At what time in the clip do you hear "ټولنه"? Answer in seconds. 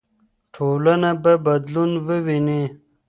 0.53-1.11